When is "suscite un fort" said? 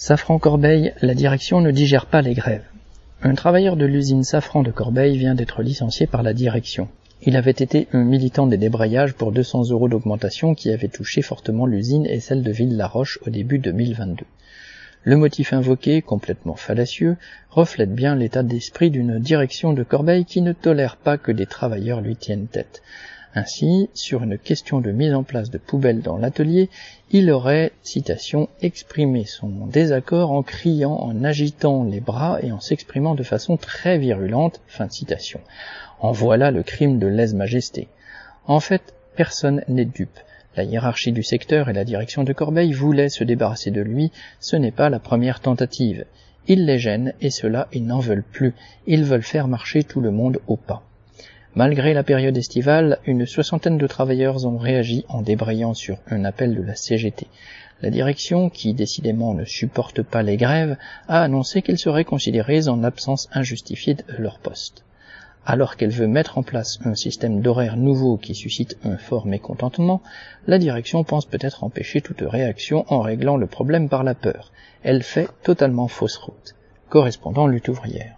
68.36-69.26